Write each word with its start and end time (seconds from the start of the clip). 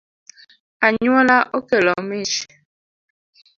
Anyuola 0.87 1.37
okelo 1.57 1.93
mich 2.09 2.35